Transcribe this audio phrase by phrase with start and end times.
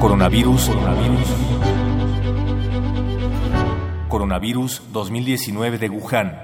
[0.00, 0.68] Coronavirus.
[0.68, 1.28] Coronavirus.
[4.08, 6.38] Coronavirus 2019 de Wuhan.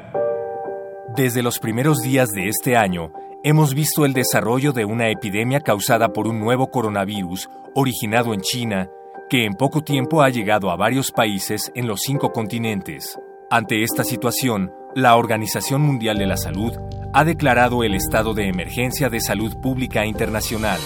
[1.17, 3.13] Desde los primeros días de este año,
[3.45, 8.89] hemos visto el desarrollo de una epidemia causada por un nuevo coronavirus originado en China,
[9.31, 13.17] que en poco tiempo ha llegado a varios países en los cinco continentes.
[13.51, 16.73] Ante esta situación, la Organización Mundial de la Salud
[17.13, 20.81] ha declarado el estado de emergencia de salud pública internacional.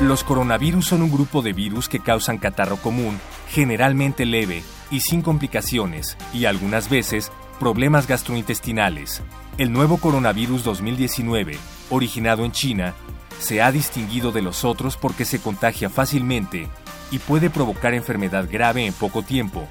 [0.00, 5.22] Los coronavirus son un grupo de virus que causan catarro común, generalmente leve y sin
[5.22, 9.22] complicaciones, y algunas veces problemas gastrointestinales.
[9.58, 11.56] El nuevo coronavirus 2019,
[11.90, 12.94] originado en China,
[13.38, 16.68] se ha distinguido de los otros porque se contagia fácilmente
[17.10, 19.68] y puede provocar enfermedad grave en poco tiempo,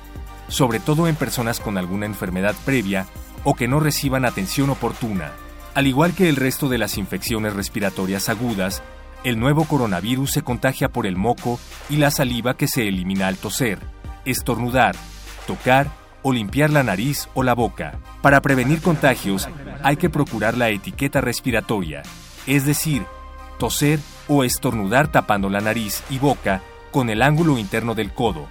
[0.48, 3.08] sobre todo en personas con alguna enfermedad previa
[3.44, 5.32] o que no reciban atención oportuna.
[5.74, 8.84] Al igual que el resto de las infecciones respiratorias agudas,
[9.24, 13.38] el nuevo coronavirus se contagia por el moco y la saliva que se elimina al
[13.38, 13.80] toser,
[14.26, 14.96] estornudar,
[15.46, 15.92] tocar
[16.24, 18.00] o limpiar la nariz o la boca.
[18.22, 19.48] Para prevenir contagios
[19.84, 22.04] hay que procurar la etiqueta respiratoria,
[22.48, 23.04] es decir,
[23.60, 26.62] toser o estornudar tapando la nariz y boca
[26.92, 28.48] con el ángulo interno del codo,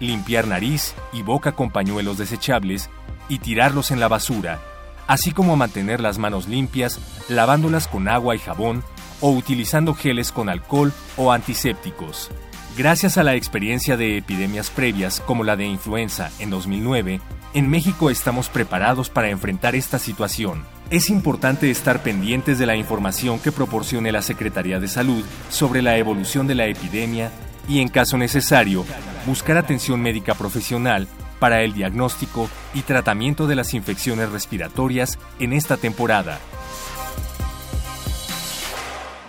[0.00, 2.88] limpiar nariz y boca con pañuelos desechables
[3.28, 4.60] y tirarlos en la basura,
[5.06, 8.84] así como mantener las manos limpias lavándolas con agua y jabón
[9.24, 12.30] o utilizando geles con alcohol o antisépticos.
[12.76, 17.22] Gracias a la experiencia de epidemias previas como la de influenza en 2009,
[17.54, 20.66] en México estamos preparados para enfrentar esta situación.
[20.90, 25.96] Es importante estar pendientes de la información que proporcione la Secretaría de Salud sobre la
[25.96, 27.30] evolución de la epidemia
[27.66, 28.84] y, en caso necesario,
[29.24, 31.08] buscar atención médica profesional
[31.38, 36.40] para el diagnóstico y tratamiento de las infecciones respiratorias en esta temporada.